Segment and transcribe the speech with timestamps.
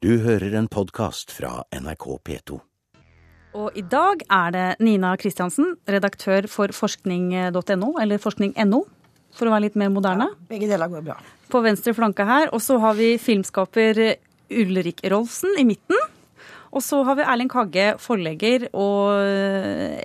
[0.00, 2.54] Du hører en podkast fra NRK P2.
[3.60, 8.78] Og i dag er det Nina Kristiansen, redaktør for forskning.no, eller forskning.no,
[9.36, 10.30] for å være litt mer moderne.
[10.48, 11.18] Begge deler går bra.
[11.52, 12.48] På venstre flanke her.
[12.56, 14.00] Og så har vi filmskaper
[14.48, 16.00] Ulrik Rolfsen i midten.
[16.70, 19.16] Og så har vi Erling Kagge, forlegger og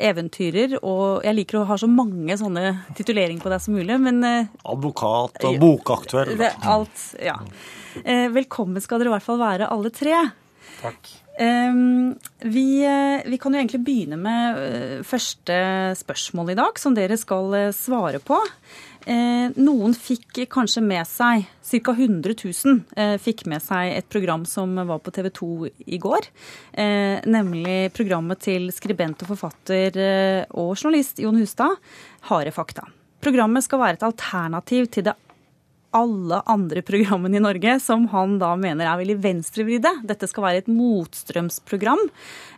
[0.01, 0.77] eventyrer.
[0.81, 4.49] Og jeg liker å ha så mange sånne tituleringer på deg som mulig, men eh,
[4.65, 6.33] Advokat og bokaktuell.
[6.39, 7.37] det, alt, ja.
[8.01, 10.17] Eh, Velkommen skal dere i hvert fall være, alle tre.
[10.81, 11.13] Takk.
[11.35, 12.15] Um,
[12.47, 15.59] vi, eh, vi kan jo egentlig begynne med første
[15.99, 18.39] spørsmål i dag, som dere skal svare på.
[19.05, 21.45] Eh, noen fikk kanskje med seg,
[21.85, 21.93] ca.
[21.93, 25.49] 100 000 eh, fikk med seg et program som var på TV 2
[25.93, 26.29] i går.
[26.73, 31.77] Eh, nemlig programmet til skribent og forfatter eh, og journalist Jon Hustad,
[32.31, 32.87] Harde fakta.
[33.21, 35.15] Programmet skal være et alternativ til det
[35.95, 39.91] alle andre programmene i Norge som han da mener er veldig venstrevridde.
[40.07, 42.01] Dette skal være et motstrømsprogram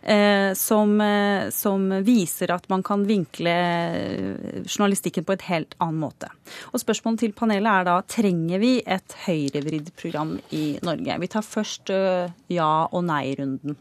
[0.02, 6.02] eh, som, eh, som viser at man kan vinkle eh, journalistikken på et helt annen
[6.02, 6.32] måte.
[6.72, 11.20] Og Spørsmålet til panelet er da trenger vi et høyrevridd program i Norge?
[11.22, 13.78] Vi tar først eh, ja- og nei-runden.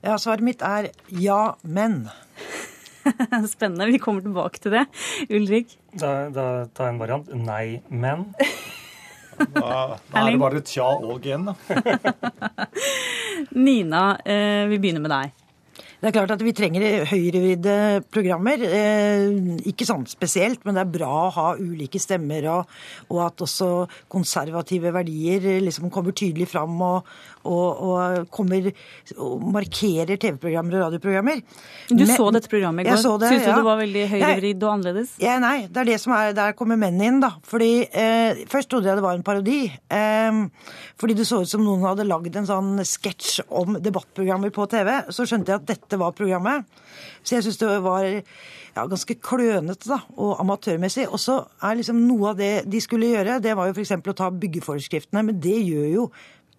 [0.00, 2.06] Ja, Svaret mitt er ja, men.
[3.54, 3.88] Spennende.
[3.90, 4.84] Vi kommer tilbake til det.
[5.30, 5.76] Ulrik?
[5.94, 7.32] Da, da tar jeg en variant.
[7.46, 8.28] Nei, men.
[9.40, 11.54] Da, da er det bare tja og igjen, da.
[13.56, 15.39] Nina, eh, vi begynner med deg.
[16.00, 17.72] Det er klart at vi trenger høyrevridde
[18.08, 18.62] programmer.
[18.64, 22.70] Eh, ikke sånn spesielt, men det er bra å ha ulike stemmer, og,
[23.10, 23.68] og at også
[24.08, 27.10] konservative verdier liksom kommer tydelig fram og,
[27.44, 28.70] og, og kommer
[29.20, 31.42] og markerer TV-programmer og radioprogrammer.
[31.90, 32.96] Du Men- så dette programmet i går.
[33.20, 33.58] Det, Syns du ja.
[33.60, 35.12] det var veldig høyrevridd og annerledes?
[35.20, 37.34] Ja, nei, det er det som er, der kommer mennene inn, da.
[37.44, 39.60] Fordi eh, Først trodde jeg det var en parodi.
[39.68, 40.40] Eh,
[41.00, 44.90] fordi det så ut som noen hadde lagd en sånn sketsj om debattprogrammer på TV.
[45.12, 46.66] Så skjønte jeg at dette var programmet.
[47.22, 51.08] Så jeg syns det var ja, ganske klønete da, og amatørmessig.
[51.10, 53.96] Og så er liksom noe av det de skulle gjøre, det var jo f.eks.
[53.98, 55.24] å ta byggeforskriftene.
[55.26, 56.10] Men det gjør jo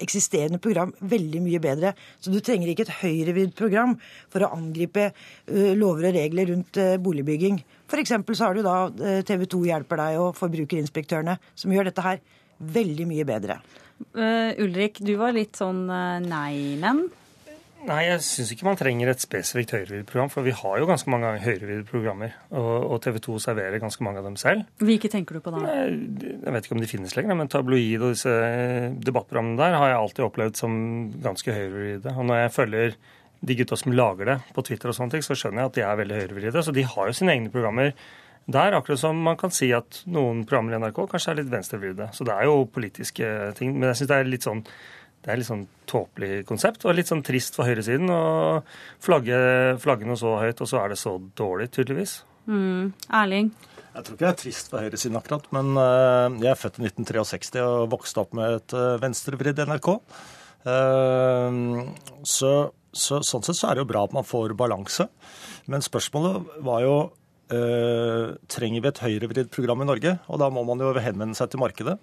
[0.02, 1.92] eksisterende program veldig mye bedre.
[2.18, 3.94] Så du trenger ikke et høyrevidd program
[4.32, 7.60] for å angripe uh, lover og regler rundt uh, boligbygging.
[8.02, 12.04] Eksempel så har du da ø, TV 2 hjelper deg og Forbrukerinspektørene, som gjør dette
[12.06, 12.22] her
[12.72, 13.58] veldig mye bedre.
[14.16, 17.04] Eh, Ulrik, du var litt sånn eh, nei-men.
[17.82, 21.32] Nei, jeg syns ikke man trenger et spesifikt høyrevridde-program, for vi har jo ganske mange
[21.42, 22.36] høyreviddeprogrammer.
[22.54, 24.68] Og, og TV 2 serverer ganske mange av dem selv.
[24.82, 25.64] Hvilke tenker du på da?
[25.66, 25.96] Jeg,
[26.30, 28.36] jeg vet ikke om de finnes lenger, men tabloid og disse
[29.02, 30.78] debattprogrammene der har jeg alltid opplevd som
[31.24, 32.14] ganske høyrevridde.
[32.14, 32.96] Og når jeg følger
[33.42, 35.86] de gutta som lager det på Twitter og sånne ting, så skjønner jeg at de
[35.88, 36.62] er veldig høyrevridde.
[36.62, 37.90] Så de har jo sine egne programmer
[38.46, 42.08] der, akkurat som man kan si at noen programmer i NRK kanskje er litt venstrevridde.
[42.14, 43.28] Så det er jo politiske
[43.58, 43.74] ting.
[43.76, 44.64] Men jeg syns det er litt sånn
[45.22, 48.22] det er litt sånn tåpelig konsept, og litt sånn trist for høyresiden å
[49.02, 49.38] flagge,
[49.82, 52.20] flagge noe så høyt, og så er det så dårlig, tydeligvis.
[52.50, 52.90] Mm.
[53.20, 53.52] Erling?
[53.92, 56.86] Jeg tror ikke jeg er trist for høyresiden akkurat, men eh, jeg er født i
[56.88, 59.90] 1963 og vokste opp med et uh, venstrevridd NRK.
[60.62, 61.58] Eh,
[62.28, 62.52] så,
[62.92, 65.08] så, sånn sett så er det jo bra at man får balanse.
[65.70, 66.96] Men spørsmålet var jo
[67.52, 70.16] eh, trenger vi et høyrevridd program i Norge?
[70.32, 71.98] Og da må man jo henvende seg til markedet.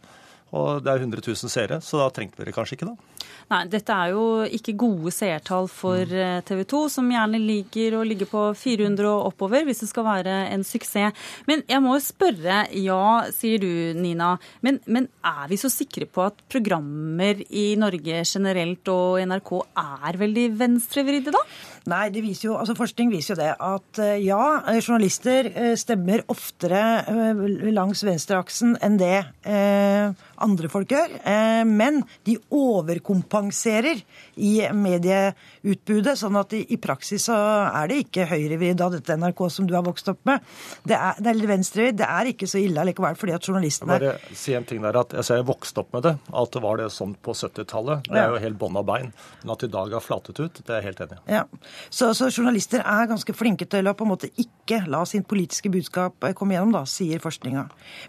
[0.55, 3.15] Og det er 100 000 seere, så da trengte vi det kanskje ikke, da.
[3.49, 6.05] Nei, dette er jo ikke gode seertall for
[6.45, 10.35] TV 2, som gjerne liker å ligge på 400 og oppover hvis det skal være
[10.53, 11.17] en suksess.
[11.49, 13.01] Men jeg må jo spørre, ja,
[13.33, 18.93] sier du Nina, men, men er vi så sikre på at programmer i Norge generelt
[18.93, 21.43] og NRK er veldig venstrevridde, da?
[21.89, 25.73] Nei, det viser jo, altså forskning viser jo det at eh, ja, eh, journalister eh,
[25.79, 27.43] stemmer oftere eh,
[27.73, 30.11] langs venstreaksen enn det eh,
[30.45, 31.15] andre folk gjør.
[31.23, 34.01] Eh, men de overkompenserer
[34.39, 39.67] i medieutbudet, sånn at i, praksis så er det ikke høyrevridd av dette NRK som
[39.69, 40.45] du har vokst opp med.
[40.87, 41.99] Det er, det litt venstrevridd.
[41.99, 45.13] Det er ikke så ille allikevel, fordi at journalistene Bare si en ting der at
[45.17, 46.15] altså, Jeg vokste opp med det.
[46.43, 48.07] At det var det sånn på 70-tallet.
[48.09, 49.11] Det er jo helt bånn av bein.
[49.41, 51.23] Men at i dag har flatet ut, det er jeg helt enig i.
[51.39, 51.43] Ja,
[51.89, 55.71] så, så journalister er ganske flinke til å på en måte ikke la sin politiske
[55.73, 57.65] budskap eh, komme gjennom, da, sier forskninga.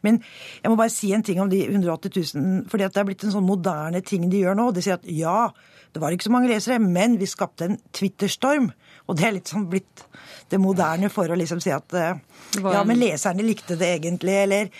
[0.06, 0.20] Men
[0.60, 3.24] jeg må bare si en ting om de 180 000, fordi at det er blitt
[3.26, 4.70] en sånn moderne ting de gjør nå.
[4.76, 5.50] De sier at ja,
[5.94, 8.70] det var ikke så mange lesere, men vi skapte en Twitter-storm.
[9.10, 10.04] Og det er litt sånn blitt
[10.50, 12.18] det moderne for å liksom si at eh,
[12.58, 14.70] ja, men leserne likte det egentlig, eller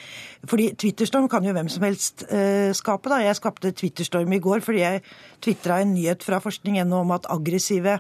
[0.51, 3.21] Fordi Twitterstorm kan jo hvem som helst eh, skape, da.
[3.23, 5.03] Jeg skapte Twitterstorm i går fordi jeg
[5.45, 7.99] tvitra en nyhet fra forskning.no om at aggressive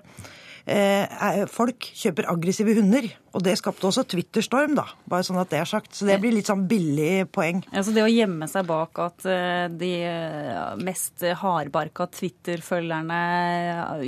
[0.66, 3.08] eh, folk kjøper aggressive hunder.
[3.30, 4.88] Og det skapte også Twitter-storm, da.
[5.10, 5.92] Bare sånn at det er sagt.
[5.94, 7.60] Så det blir litt sånn billig poeng.
[7.70, 9.92] Ja, så det å gjemme seg bak at eh, de
[10.82, 13.20] mest hardbarka Twitter-følgerne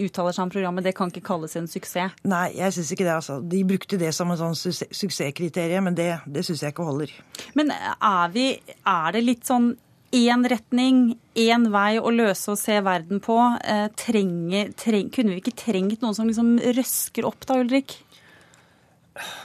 [0.02, 2.18] uttaler seg om programmet, det kan ikke kalles en suksess?
[2.26, 3.38] Nei, jeg syns ikke det, altså.
[3.40, 7.14] De brukte det som en sånn suksesskriterium, men det, det syns jeg ikke holder.
[7.58, 8.50] Men er, vi,
[8.82, 9.72] er det litt sånn
[10.12, 11.02] én retning,
[11.34, 13.36] én vei å løse og se verden på.
[13.64, 17.96] Eh, trenge, treng, kunne vi ikke trengt noen som liksom røsker opp da, Ulrik?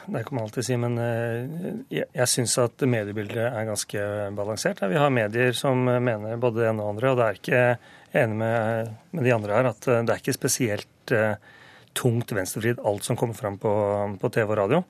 [0.08, 4.04] Det kan man alltid si, men eh, jeg, jeg syns at mediebildet er ganske
[4.36, 4.84] balansert.
[4.92, 7.64] Vi har medier som mener både det ene og andre, og det er ikke
[8.24, 10.86] enig med, med de andre her at eh, det er ikke spesielt
[11.98, 13.72] tungt venstrevridd alt som kommer fram på,
[14.20, 14.82] på TV og radio.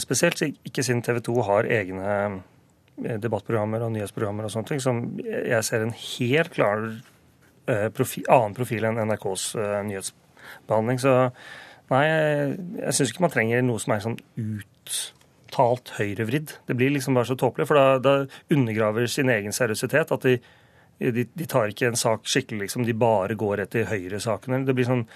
[0.00, 2.40] Spesielt ikke siden TV 2 har egne Eh,
[2.96, 6.84] debattprogrammer og nyhetsprogrammer og sånne ting, som jeg ser en helt klar
[7.70, 11.00] eh, profil, annen profil enn NRKs uh, nyhetsbehandling.
[11.02, 11.14] Så
[11.90, 16.56] nei, jeg syns ikke man trenger noe som er sånn uttalt høyrevridd.
[16.68, 20.14] Det blir liksom bare så tåpelig, for da, da undergraver sin egen seriøsitet.
[20.14, 20.38] At de,
[21.02, 22.86] de, de, tar ikke en sak skikkelig, liksom.
[22.86, 24.62] De bare går etter høyresakene.
[24.68, 25.08] Det blir sånn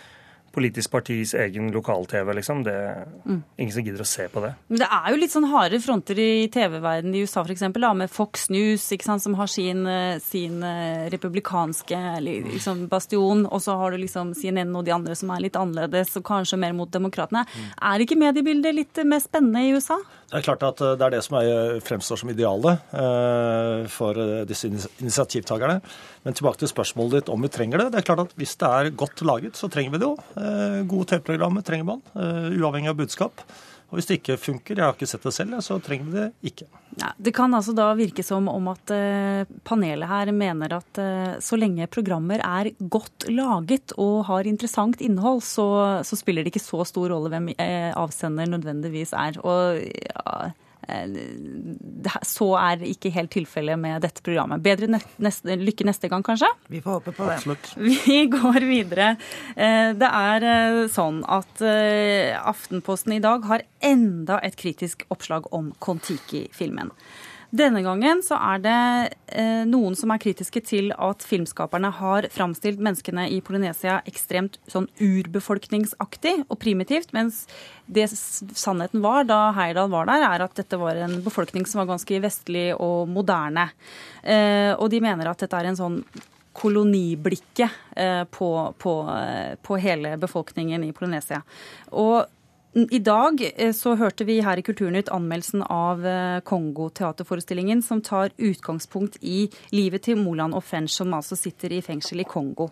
[0.59, 2.65] politisk partis egen lokal-TV, liksom.
[2.67, 3.41] Det er mm.
[3.61, 4.53] ingen som gidder å se på det.
[4.73, 8.49] Men det er jo litt sånn harde fronter i TV-verdenen i USA f.eks., med Fox
[8.53, 14.03] News, sant, som har sin, eh, sin eh, republikanske liksom, bastion, og så har du
[14.03, 17.45] liksom CNN og de andre som er litt annerledes, og kanskje mer mot demokratene.
[17.47, 17.69] Mm.
[17.93, 19.99] Er ikke mediebildet litt mer spennende i USA?
[20.29, 22.91] Det er klart at eh, det er det som er, fremstår som idealet
[23.93, 24.17] for
[24.49, 25.79] disse initiativtakerne.
[26.27, 27.93] Men tilbake til spørsmålet ditt om vi trenger det.
[27.95, 30.17] Det er klart at Hvis det er godt laget, så trenger vi det jo.
[30.49, 33.43] Eh, gode TV-programmer trenger man, eh, uavhengig av budskap.
[33.89, 36.51] Og Hvis det ikke funker, jeg har ikke sett det selv, så trenger vi det
[36.51, 36.67] ikke.
[37.01, 41.01] Ja, det kan altså da virke som om at uh, panelet her mener at
[41.41, 46.67] så lenge programmer er godt laget og har interessant innhold, så, så spiller det ikke
[46.67, 47.49] så stor rolle hvem
[47.97, 49.41] avsender nødvendigvis er.
[49.41, 50.53] Og ja, Eh,
[52.27, 54.63] så er ikke helt tilfellet med dette programmet.
[54.65, 56.51] Bedre neste, lykke neste gang, kanskje?
[56.73, 57.39] Vi får håpe på det.
[57.39, 57.71] Absolutt.
[57.77, 59.11] Vi går videre.
[59.55, 61.65] Eh, det er eh, sånn at
[62.49, 66.93] Aftenposten i dag har enda et kritisk oppslag om Kon-Tiki-filmen.
[67.49, 68.79] Denne gangen så er det
[69.33, 74.91] eh, noen som er kritiske til at filmskaperne har framstilt menneskene i Polynesia ekstremt sånn
[75.01, 77.47] urbefolkningsaktig og primitivt, mens
[77.89, 81.95] det sannheten var da Heyerdahl var der, er at dette var en befolkning som var
[81.95, 83.71] ganske vestlig og moderne.
[84.21, 86.03] Eh, og de mener at dette er en sånn
[86.59, 91.41] koloniblikket eh, på, på, eh, på hele befolkningen i Polynesia.
[91.97, 92.27] Og
[92.73, 98.35] i dag eh, så hørte vi her i Kulturnytt anmeldelsen av eh, Kongo-teaterforestillingen, som tar
[98.37, 102.69] utgangspunkt i livet til Moland og French, som altså sitter i fengsel i Kongo.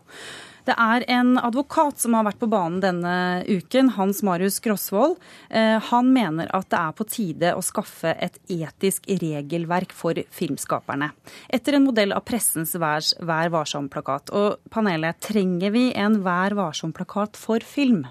[0.66, 5.14] Det er en advokat som har vært på banen denne uken, Hans Marius Grosvold.
[5.48, 11.12] Eh, han mener at det er på tide å skaffe et etisk regelverk for filmskaperne.
[11.48, 14.34] Etter en modell av pressens Vær varsom-plakat.
[14.34, 18.04] Og panelet, trenger vi en Vær varsom-plakat for film?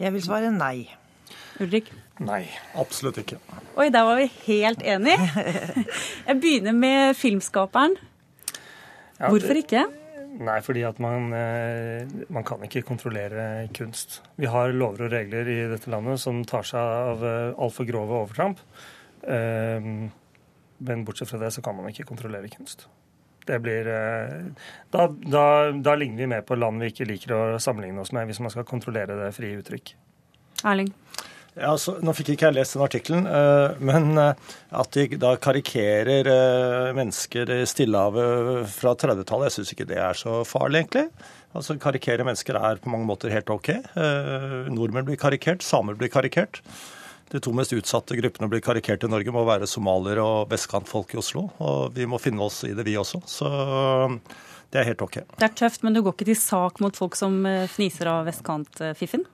[0.00, 0.99] Jeg vil svare nei.
[1.60, 1.90] Ulrik?
[2.24, 2.44] Nei,
[2.80, 3.38] absolutt ikke.
[3.76, 5.46] Oi, der var vi helt enige.
[6.28, 7.96] Jeg begynner med filmskaperen.
[9.20, 9.84] Hvorfor ikke?
[10.40, 14.22] Nei, fordi at man, eh, man, kan ikke kontrollere kunst.
[14.40, 18.22] Vi har lover og regler i dette landet som tar seg av eh, altfor grove
[18.22, 18.62] overtramp.
[19.20, 19.90] Eh,
[20.80, 22.86] men bortsett fra det så kan man ikke kontrollere kunst.
[23.44, 28.04] Det blir da, da, da ligner vi mer på land vi ikke liker å sammenligne
[28.04, 29.94] oss med, hvis man skal kontrollere det frie uttrykk.
[30.68, 30.92] Erling?
[31.58, 35.32] Ja, altså, nå fikk ikke jeg lest den artikkelen, uh, men uh, at de da
[35.42, 41.08] karikerer uh, mennesker i Stillehavet fra 30-tallet, jeg syns ikke det er så farlig, egentlig.
[41.50, 43.72] Altså, Karikere mennesker er på mange måter helt OK.
[44.70, 46.60] nordmenn blir karikert, samer blir karikert.
[47.34, 51.16] De to mest utsatte gruppene å bli karikert i Norge må være somaliere og vestkantfolk
[51.16, 51.48] i Oslo.
[51.58, 53.22] Og vi må finne oss i det, vi også.
[53.26, 53.50] Så
[54.70, 55.24] det er helt OK.
[55.34, 57.42] Det er tøft, men du går ikke til sak mot folk som
[57.74, 59.26] fniser av vestkantfiffen?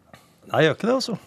[0.48, 1.20] Nei, jeg gjør ikke det, altså.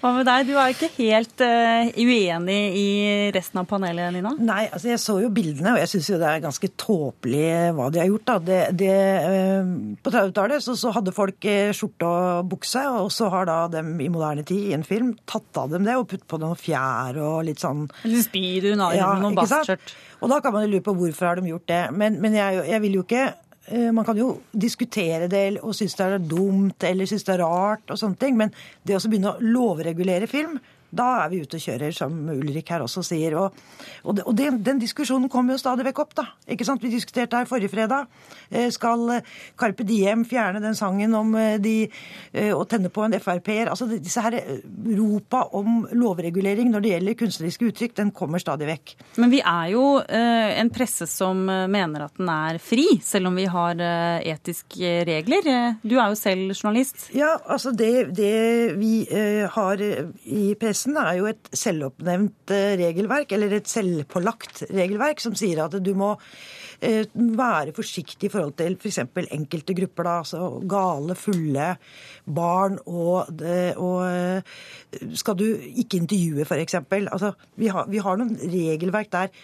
[0.00, 0.46] Hva med deg?
[0.48, 2.88] Du er ikke helt uh, uenig i
[3.34, 4.34] resten av panelet, Nina?
[4.38, 7.88] Nei, altså jeg så jo bildene, og jeg syns jo det er ganske tåpelig hva
[7.92, 8.26] de har gjort.
[8.28, 8.36] da.
[8.48, 8.92] Det, det,
[9.24, 9.72] uh,
[10.04, 13.96] på 30-tallet så, så, hadde folk uh, skjorte og bukse, og så har da dem
[14.04, 17.18] i moderne tid i en film tatt av dem det og putt på noen fjær
[17.22, 19.96] og litt sånn Eller speedo, ja, noen bastskjørt.
[20.18, 21.82] Og da kan man jo lure på hvorfor har de gjort det.
[21.94, 23.47] Men, men jeg, jeg vil jo ikke Eh,
[23.92, 27.84] man kan jo diskutere det og synes det er dumt eller synes det er rart,
[27.90, 28.52] og sånne ting, men
[28.86, 30.56] det å begynne å lovregulere film,
[30.88, 33.36] Da er vi ute og kjører, som Ulrik her også sier.
[33.36, 33.56] Og,
[34.08, 36.24] og, og den, den diskusjonen kommer jo stadig vekk opp, da.
[36.48, 36.82] Ikke sant?
[36.82, 38.08] Vi diskuterte her forrige fredag.
[38.48, 41.74] Eh, skal eh, Carpe Diem fjerne den sangen om eh, de,
[42.54, 43.68] å tenne på en Frp-er?
[43.68, 44.38] Altså disse her
[44.96, 48.94] ropa om lovregulering når det gjelder kunstneriske uttrykk, den kommer stadig vekk.
[49.20, 53.46] Men vi er jo en presse som mener at den er fri, selv om vi
[53.50, 53.80] har
[54.24, 55.48] etiske regler.
[55.82, 57.08] Du er jo selv journalist.
[57.16, 58.92] Ja, altså det, det vi
[59.52, 65.34] har i pressen prosessen er jo et selvoppnevnt eh, regelverk, eller et selvpålagt regelverk, som
[65.34, 66.12] sier at du må
[66.80, 69.00] eh, være forsiktig i forhold til f.eks.
[69.12, 70.04] For enkelte grupper.
[70.04, 71.72] da, altså Gale, fulle
[72.24, 73.42] barn og,
[73.76, 74.42] og eh,
[75.14, 76.78] Skal du ikke intervjue, f.eks.
[76.90, 79.34] Altså, vi, har, vi har noen regelverk der.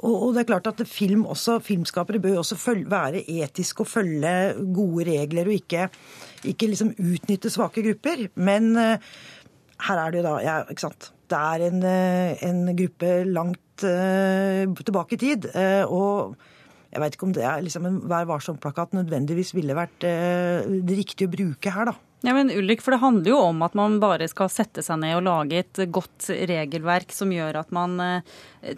[0.00, 4.54] Og, det er klart at film også, Filmskapere bør også følge, være etiske og følge
[4.72, 5.90] gode regler, og ikke,
[6.48, 8.30] ikke liksom utnytte svake grupper.
[8.40, 8.72] Men
[9.86, 11.10] her er det jo da ja, ikke sant?
[11.30, 15.46] Det er en, eh, en gruppe langt uh, tilbake i tid.
[15.54, 16.36] Uh, og
[16.90, 21.02] jeg veit ikke om det er liksom en Vær varsom-plakat nødvendigvis ville vært uh, det
[21.04, 21.98] riktige å bruke her, da.
[22.26, 25.14] Ja, men Ulrik, for Det handler jo om at man bare skal sette seg ned
[25.16, 27.94] og lage et godt regelverk som gjør at man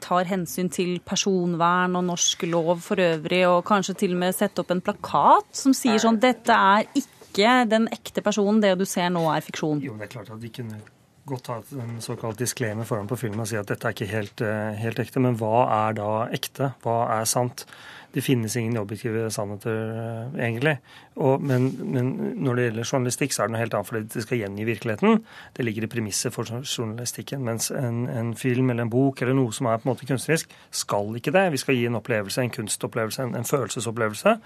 [0.04, 4.62] tar hensyn til personvern og norsk lov for øvrig, og kanskje til og med sette
[4.62, 8.84] opp en plakat som sier sånn dette er ikke ikke den ekte personen, det du
[8.88, 9.80] ser nå, er fiksjon?
[9.82, 10.82] Jo, det er klart at vi kunne
[11.26, 14.42] godt ha en såkalt disclaimer foran på filmen og si at dette er ikke helt,
[14.42, 15.22] eh, helt, ekte.
[15.22, 16.72] Men hva er da ekte?
[16.82, 17.66] Hva er sant?
[18.12, 20.78] Det finnes ingen objektive sannheter, eh, egentlig.
[21.16, 22.10] Og, men, men,
[22.42, 25.24] når det gjelder journalistikk, så er det noe helt annet fordi det skal gjengi virkeligheten.
[25.56, 27.44] Det ligger i premisset for journalistikken.
[27.46, 30.52] Mens en, en, film eller en bok eller noe som er på en måte kunstnerisk,
[30.70, 31.52] skal ikke det.
[31.54, 34.36] Vi skal gi en opplevelse, en kunstopplevelse, en, en følelsesopplevelse.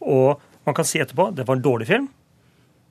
[0.00, 2.10] Og man kan si etterpå det var en dårlig film.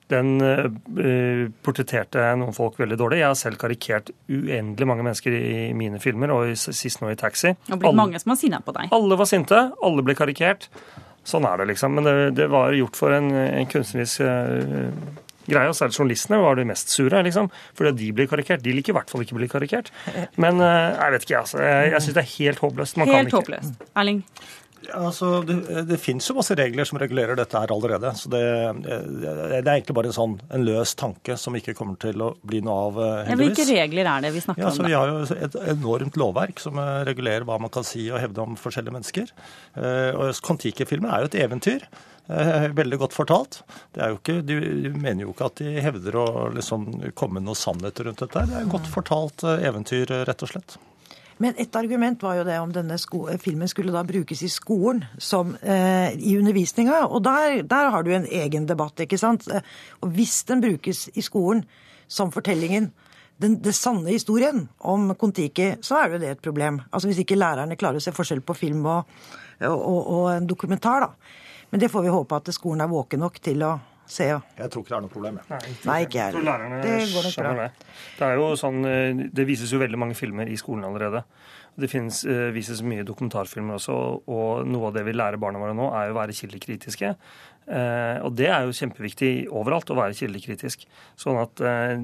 [0.08, 3.18] Den uh, portretterte noen folk veldig dårlig.
[3.20, 7.52] Jeg har selv karikert uendelig mange mennesker i mine filmer, og sist nå i Taxi.
[7.68, 8.88] Og blitt alle, mange som har sinna på deg.
[8.96, 10.70] Alle var sinte, alle ble karikert.
[11.28, 11.92] Sånn er det, liksom.
[11.98, 14.88] Men det, det var gjort for en, en kunstnerisk uh,
[15.44, 15.68] greie.
[15.68, 17.50] Og særlig journalistene var de mest sure, liksom.
[17.76, 18.64] Fordi de blir karikert.
[18.64, 19.92] De liker i hvert fall ikke å bli karikert.
[20.40, 21.60] Men uh, jeg vet ikke, altså.
[21.60, 23.02] Jeg, jeg syns det er helt håpløst.
[23.02, 23.84] Man helt håpløst.
[23.92, 24.24] Erling?
[24.94, 25.56] Altså, det,
[25.88, 28.12] det finnes jo masse regler som regulerer dette her allerede.
[28.16, 28.42] så Det,
[28.86, 32.62] det er egentlig bare en sånn en løs tanke som ikke kommer til å bli
[32.64, 33.32] noe av, heldigvis.
[33.32, 34.88] Ja, hvilke regler er det vi snakker ja, om?
[34.88, 38.44] Vi har jo et enormt lovverk som eh, regulerer hva man kan si og hevde
[38.44, 39.32] om forskjellige mennesker.
[39.78, 41.88] Eh, og Kon-Tiki-filmen er jo et eventyr.
[42.28, 43.62] Eh, veldig godt fortalt.
[43.96, 46.86] Det er jo ikke, De mener jo ikke at de hevder å liksom
[47.18, 48.46] komme med noe sannhet rundt dette.
[48.46, 50.78] Det er et godt fortalt eventyr, rett og slett.
[51.38, 52.96] Men et argument var jo det om denne
[53.38, 57.04] filmen skulle da brukes i skolen som eh, i undervisninga.
[57.06, 59.46] Og der, der, har du en egen debatt, ikke sant.
[59.50, 59.62] Eh,
[60.02, 61.62] og hvis den brukes i skolen
[62.08, 62.90] som fortellingen,
[63.38, 66.80] den, det sanne historien om Kon-Tiki, så er jo det et problem.
[66.90, 69.20] Altså Hvis ikke lærerne klarer å se forskjell på film og,
[69.62, 71.36] og, og, og en dokumentar, da.
[71.70, 73.76] Men det får vi håpe at skolen er våken nok til å
[74.08, 74.28] se.
[74.30, 74.40] Ja.
[74.58, 75.38] Jeg tror ikke det er noe problem.
[75.48, 76.34] Nei, ikke, Nei, ikke jeg.
[76.34, 76.42] Det
[77.12, 77.54] går nok bra.
[77.58, 77.94] Det.
[78.18, 81.24] det er jo sånn, eh, det vises jo veldig mange filmer i skolen allerede.
[81.78, 83.94] Det finnes, uh, vises mye dokumentarfilmer også,
[84.26, 87.12] og noe av det vi lærer barna våre nå, er jo å være kildekritiske.
[87.68, 90.86] Uh, og det er jo kjempeviktig overalt, å være kildekritisk.
[91.20, 91.94] Sånn at uh,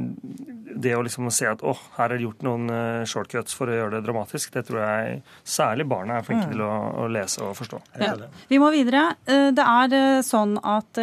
[0.84, 2.70] det å liksom se at å, her er det gjort noen
[3.08, 5.18] shortcuts for å gjøre det dramatisk, det tror jeg
[5.56, 6.54] særlig barna er flinke mm.
[6.54, 6.70] til å,
[7.02, 7.82] å, lese og forstå.
[8.04, 8.14] Ja.
[8.50, 9.08] Vi må videre.
[9.24, 11.02] Det er sånn at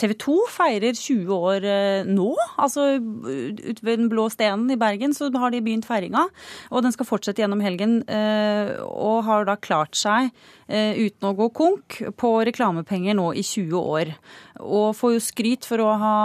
[0.00, 2.30] TV 2 feirer 20 år eh, nå.
[2.60, 6.26] Altså ute ved Den blå stenen i Bergen så har de begynt feiringa.
[6.70, 8.00] Og den skal fortsette gjennom helgen.
[8.08, 10.32] Eh, og har da klart seg
[10.70, 14.12] Eh, uten å gå konk på reklamepenger nå i 20 år.
[14.62, 16.18] Og får jo skryt for å ha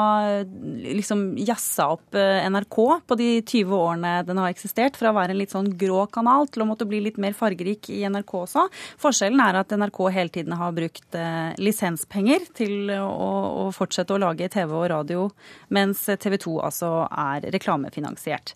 [0.44, 2.77] liksom jazza opp NRK
[3.10, 5.00] på de 20 årene den har eksistert.
[5.00, 7.89] Fra å være en litt sånn grå kanal til å måtte bli litt mer fargerik
[7.89, 8.67] i NRK også.
[9.01, 11.17] Forskjellen er at NRK hele tiden har brukt
[11.58, 15.29] lisenspenger til å, å fortsette å lage TV og radio,
[15.74, 18.55] mens TV 2 altså er reklamefinansiert.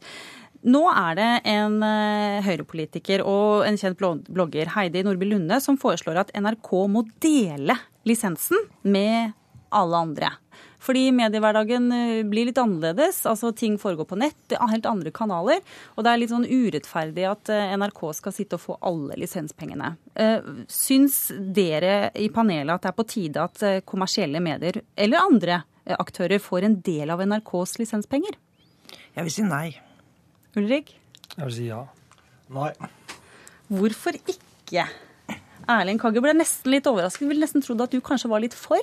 [0.70, 6.20] Nå er det en høyrepolitiker Høyre-politiker og en kjent blogger, Heidi Nordby Lunde, som foreslår
[6.26, 7.78] at NRK må dele
[8.10, 9.32] lisensen med
[9.72, 10.34] alle andre.
[10.80, 13.22] Fordi mediehverdagen eh, blir litt annerledes.
[13.28, 15.60] altså Ting foregår på nett, helt andre kanaler.
[15.96, 19.94] Og det er litt sånn urettferdig at eh, NRK skal sitte og få alle lisenspengene.
[20.72, 21.20] Syns
[21.56, 25.62] dere i panelet at det er på tide at kommersielle medier, eller andre
[26.00, 28.36] aktører, får en del av NRKs lisenspenger?
[29.16, 29.68] Jeg vil si nei.
[30.60, 30.92] Ulrik?
[31.36, 31.84] Jeg vil si ja.
[32.54, 32.72] Nei.
[33.70, 34.88] Hvorfor ikke?
[35.70, 37.28] Erling Kagge ble nesten litt overrasket.
[37.30, 38.82] Ville nesten trodd at du kanskje var litt for?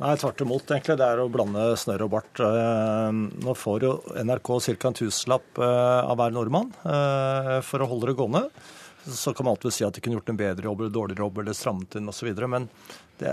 [0.00, 0.96] Nei, tvert imot, egentlig.
[0.96, 2.40] Det er å blande snørr og bart.
[2.40, 4.88] Eh, nå får jo NRK ca.
[4.88, 6.72] en tusenlapp eh, av hver nordmann
[7.66, 8.46] for å holde det gående.
[9.00, 11.38] Så kan man alltid si at de kunne gjort en bedre jobb eller dårligere jobb
[11.40, 12.32] eller strammet inn osv.
[12.52, 12.66] Men
[13.20, 13.32] det,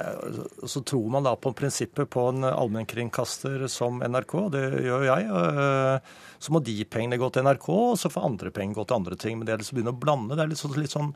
[0.67, 5.27] så tror man da på prinsippet på en allmennkringkaster som NRK, det gjør jeg.
[6.39, 9.19] Så må de pengene gå til NRK, og så får andre penger gå til andre
[9.19, 9.39] ting.
[9.39, 10.39] Men det er liksom å begynne å blande.
[10.39, 11.13] Det er litt sånn, litt sånn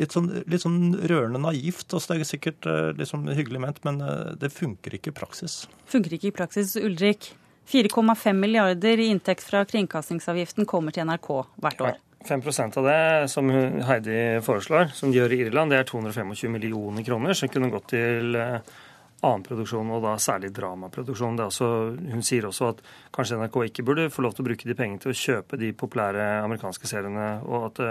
[0.00, 1.88] litt sånn, litt sånn rørende naivt.
[1.92, 2.68] Altså, Det er sikkert
[2.98, 5.66] liksom hyggelig ment, men eh, det funker ikke i praksis.
[5.90, 6.76] Funker ikke i praksis.
[6.80, 7.32] Ulrik,
[7.72, 11.28] 4,5 milliarder i inntekt fra kringkastingsavgiften kommer til NRK
[11.62, 11.94] hvert år.
[11.96, 12.08] Ja.
[12.22, 12.42] 5
[12.78, 17.34] av det som Heidi foreslår, som de gjør i Irland, det er 225 millioner kroner,
[17.34, 21.40] som kunne gått til annen produksjon, og da særlig dramaproduksjon.
[21.42, 21.66] Også,
[22.12, 22.84] hun sier også at
[23.14, 25.72] kanskje NRK ikke burde få lov til å bruke de pengene til å kjøpe de
[25.74, 27.28] populære amerikanske seriene.
[27.42, 27.82] og at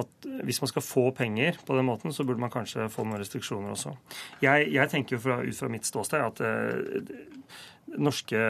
[0.00, 3.22] at hvis man skal få penger på den måten, så burde man kanskje få noen
[3.22, 3.94] restriksjoner også.
[4.44, 7.38] Jeg, jeg tenker jo fra, ut fra mitt ståsted at eh,
[8.02, 8.40] norske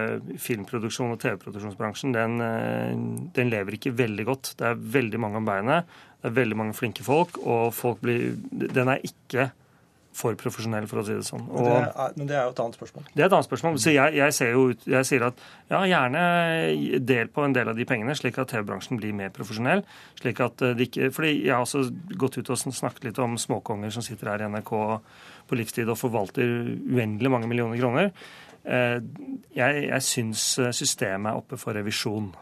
[0.42, 2.96] filmproduksjon- og TV-produksjonsbransjen den, eh,
[3.36, 4.54] den, lever ikke veldig godt.
[4.58, 5.86] Det er veldig mange om beinet.
[6.20, 9.50] Det er veldig mange flinke folk, og folk blir Den er ikke
[10.16, 11.44] for profesjonell, for å si det sånn.
[11.50, 13.06] Og, men, det er, men, det er, jo et annet spørsmål.
[13.12, 13.76] Det er et annet spørsmål.
[13.82, 15.42] Så jeg, jeg, ser jo, jeg sier at
[15.72, 16.22] ja, gjerne
[17.10, 19.84] del på en del av de pengene, slik at TV-bransjen blir mer profesjonell.
[20.20, 21.84] slik at de ikke, fordi Jeg har også
[22.16, 24.72] gått ut og snakket litt om småkonger som sitter her i NRK
[25.46, 28.10] på livstid og forvalter uendelig mange millioner kroner.
[28.66, 28.98] Eh,
[29.54, 32.32] jeg, jeg syns systemet er oppe for revisjon.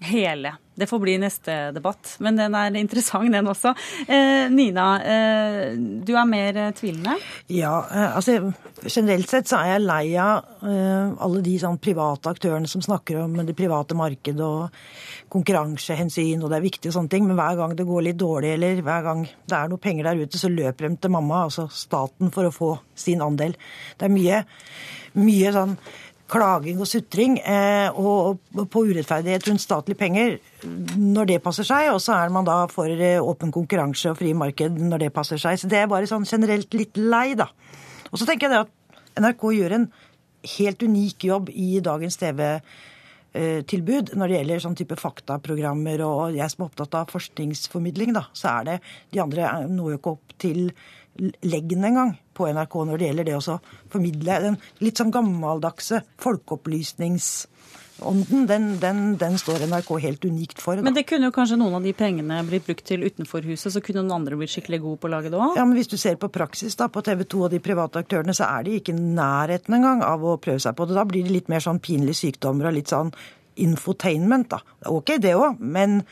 [0.00, 0.56] Hele.
[0.74, 3.70] Det får bli neste debatt, men den er interessant, den også.
[4.10, 7.14] Eh, Nina, eh, du er mer eh, tvilende?
[7.46, 12.32] Ja, eh, altså generelt sett så er jeg lei av eh, alle de sånn private
[12.34, 14.74] aktørene som snakker om det private markedet og
[15.32, 18.56] konkurransehensyn, og det er viktig og sånne ting, men hver gang det går litt dårlig,
[18.56, 21.68] eller hver gang det er noe penger der ute, så løper de til mamma, altså
[21.70, 23.54] staten, for å få sin andel.
[23.94, 24.42] Det er mye,
[25.22, 25.78] mye sånn
[26.30, 28.40] klaging og sutring eh, og,
[28.72, 30.38] på urettferdighet rundt statlige penger
[30.96, 34.36] når det passer seg, og så er man da for eh, åpen konkurranse og frie
[34.36, 35.60] marked når det passer seg.
[35.60, 37.50] Så det er bare sånn generelt litt lei, da.
[38.10, 39.88] Og så tenker jeg at NRK gjør en
[40.56, 42.18] helt unik jobb i dagens
[43.34, 48.28] TV-tilbud når det gjelder sånn type faktaprogrammer, og jeg som er opptatt av forskningsformidling, da,
[48.36, 48.76] så er det
[49.14, 50.68] De andre når jo ikke opp til
[51.46, 53.58] leggen engang på NRK når det gjelder det å
[53.92, 56.02] formidle den litt sånn gammeldagse
[58.04, 58.46] folkeopplysningsånden.
[58.46, 60.76] Den, den, den, står NRK helt unikt for.
[60.76, 60.82] Da.
[60.86, 63.80] Men det kunne jo kanskje noen av de pengene blitt brukt til utenfor huset, så
[63.84, 65.56] kunne noen andre blitt skikkelig gode på å lage det òg?
[65.58, 68.34] Ja, men hvis du ser på praksis da, på TV 2 og de private aktørene,
[68.36, 70.98] så er de ikke nærheten engang av å prøve seg på det.
[70.98, 73.10] Da blir det litt mer sånn pinlige sykdommer og litt sånn
[73.64, 74.58] infotainment, da.
[74.90, 76.02] Ok, det òg, men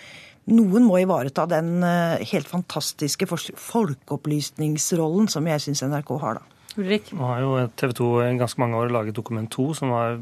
[0.53, 6.52] noen må ivareta den eh, helt fantastiske folkeopplysningsrollen som jeg syns NRK har, da.
[6.81, 7.11] Ulrik?
[7.17, 10.17] Nå har jo TV 2 i ganske mange år laget Dokument 2, som har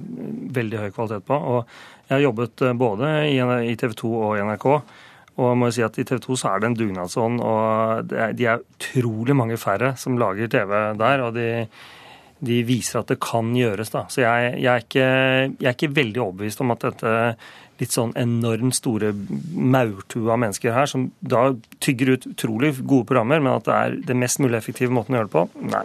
[0.57, 1.37] veldig høy kvalitet på.
[1.37, 1.63] Og
[2.09, 3.13] jeg har jobbet eh, både
[3.71, 4.67] i TV 2 og i NRK.
[5.41, 8.49] Og må jo si at i TV 2 så er det en dugnadsånd, og de
[8.51, 11.25] er utrolig mange færre som lager TV der.
[11.25, 11.49] og de
[12.41, 13.93] de viser at det kan gjøres.
[13.93, 14.07] Da.
[14.09, 15.09] Så jeg, jeg, er ikke,
[15.61, 17.17] jeg, er ikke, veldig overbevist om at dette
[17.81, 19.13] litt sånn enormt store
[19.57, 23.99] maurtue av mennesker her, som da tygger ut utrolig gode programmer, men at det er
[24.11, 25.85] det mest mulig effektive måten å gjøre det på, nei.